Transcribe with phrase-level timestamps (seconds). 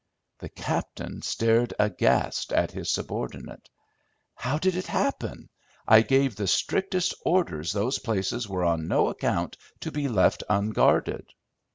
[0.39, 3.69] The captain stared aghast at his subordinate.
[4.33, 5.47] "How did it happen?
[5.87, 11.27] I gave the strictest orders those places were on no account to be left unguarded."